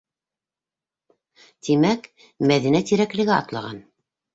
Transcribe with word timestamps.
Тимәк, 1.69 2.11
Мәҙинә 2.49 2.87
Тирәклегә 2.91 3.41
атлаған. 3.41 3.89